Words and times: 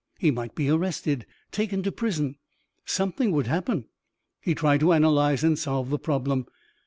He 0.17 0.31
might 0.31 0.55
be 0.55 0.67
arrested, 0.67 1.27
taken 1.51 1.83
to 1.83 1.91
prison. 1.91 2.35
Something 2.85 3.31
would 3.33 3.45
happen. 3.45 3.85
He 4.41 4.55
tried 4.55 4.79
to 4.79 4.93
analyze 4.93 5.43
and 5.43 5.59
solve 5.59 5.91
the 5.91 5.99
problem. 5.99 6.47